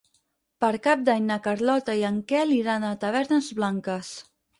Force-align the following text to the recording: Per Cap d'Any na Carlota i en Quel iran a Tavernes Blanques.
Per 0.63 0.69
Cap 0.85 1.01
d'Any 1.09 1.27
na 1.31 1.37
Carlota 1.47 1.95
i 1.99 2.01
en 2.09 2.17
Quel 2.31 2.53
iran 2.55 2.87
a 2.89 2.95
Tavernes 3.05 3.51
Blanques. 3.61 4.11